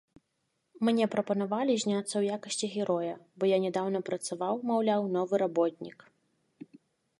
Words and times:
Мне 0.87 1.05
прапанавалі 1.15 1.75
зняцца 1.83 2.01
ў 2.17 2.23
якасці 2.39 2.67
героя, 2.77 3.13
бо 3.37 3.43
я 3.55 3.61
нядаўна 3.67 3.99
працаваў, 4.09 4.55
маўляў, 4.73 5.01
новы 5.19 5.35
работнік. 5.45 5.99